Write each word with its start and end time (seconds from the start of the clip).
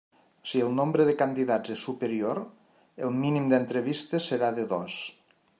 Si 0.51 0.61
el 0.67 0.71
nombre 0.77 1.05
de 1.09 1.13
candidats 1.19 1.75
és 1.75 1.83
superior, 1.89 2.41
el 3.09 3.15
mínim 3.21 3.49
d'entrevistes 3.55 4.31
serà 4.33 4.55
de 4.61 4.71
dos. 4.77 4.99